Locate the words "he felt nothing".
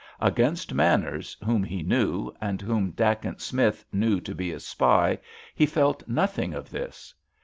5.53-6.55